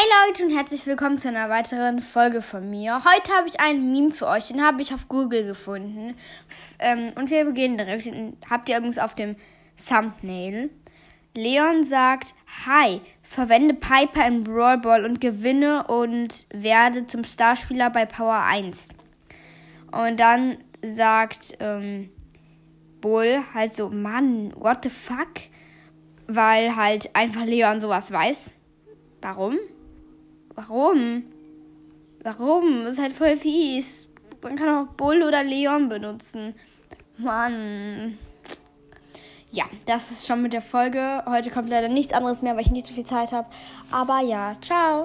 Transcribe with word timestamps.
Hey 0.00 0.08
Leute 0.28 0.46
und 0.46 0.56
herzlich 0.56 0.86
willkommen 0.86 1.18
zu 1.18 1.28
einer 1.28 1.50
weiteren 1.50 2.00
Folge 2.00 2.40
von 2.40 2.70
mir. 2.70 3.02
Heute 3.04 3.36
habe 3.36 3.48
ich 3.48 3.60
einen 3.60 3.92
Meme 3.92 4.12
für 4.12 4.28
euch, 4.28 4.48
den 4.48 4.64
habe 4.64 4.80
ich 4.80 4.94
auf 4.94 5.08
Google 5.08 5.44
gefunden. 5.44 6.16
Ähm, 6.78 7.12
und 7.16 7.28
wir 7.28 7.44
beginnen 7.44 7.76
direkt. 7.76 8.06
Den 8.06 8.38
habt 8.48 8.70
ihr 8.70 8.78
übrigens 8.78 8.98
auf 8.98 9.14
dem 9.14 9.36
Thumbnail. 9.76 10.70
Leon 11.36 11.84
sagt, 11.84 12.34
Hi, 12.66 13.02
verwende 13.22 13.74
Piper 13.74 14.26
in 14.26 14.42
Brawl 14.42 14.78
Ball 14.78 15.04
und 15.04 15.20
gewinne 15.20 15.86
und 15.86 16.46
werde 16.50 17.06
zum 17.06 17.22
Starspieler 17.24 17.90
bei 17.90 18.06
Power 18.06 18.42
1. 18.42 18.88
Und 19.92 20.18
dann 20.18 20.56
sagt 20.80 21.58
ähm, 21.60 22.08
Bull 23.02 23.42
halt 23.52 23.76
so, 23.76 23.90
Mann, 23.90 24.54
what 24.56 24.78
the 24.82 24.88
fuck? 24.88 25.42
Weil 26.26 26.74
halt 26.74 27.14
einfach 27.14 27.44
Leon 27.44 27.82
sowas 27.82 28.10
weiß. 28.10 28.54
Warum? 29.20 29.58
Warum? 30.54 31.24
Warum? 32.22 32.84
Das 32.84 32.92
ist 32.92 33.02
halt 33.02 33.12
voll 33.12 33.36
fies. 33.36 34.08
Man 34.42 34.56
kann 34.56 34.68
auch 34.68 34.92
Bull 34.94 35.22
oder 35.22 35.42
Leon 35.42 35.88
benutzen. 35.88 36.54
Mann. 37.18 38.18
Ja, 39.52 39.64
das 39.86 40.10
ist 40.10 40.26
schon 40.26 40.42
mit 40.42 40.52
der 40.52 40.62
Folge. 40.62 41.24
Heute 41.26 41.50
kommt 41.50 41.68
leider 41.68 41.88
nichts 41.88 42.14
anderes 42.14 42.40
mehr, 42.40 42.54
weil 42.54 42.62
ich 42.62 42.70
nicht 42.70 42.86
so 42.86 42.94
viel 42.94 43.06
Zeit 43.06 43.32
habe. 43.32 43.48
Aber 43.90 44.20
ja, 44.20 44.56
ciao. 44.60 44.98